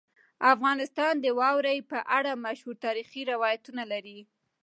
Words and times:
افغانستان 0.53 1.13
د 1.21 1.25
واورې 1.39 1.75
په 1.91 1.99
اړه 2.17 2.31
مشهور 2.45 2.75
تاریخي 2.85 3.21
روایتونه 3.31 3.83
لري. 3.91 4.19